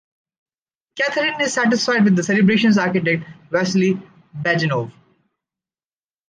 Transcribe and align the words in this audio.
Catherine 0.95 1.39
is 1.41 1.53
satisfied 1.53 2.03
with 2.05 2.15
the 2.15 2.23
celebration’s 2.23 2.79
architect, 2.79 3.23
Vasily 3.51 4.01
Bajenov. 4.35 4.91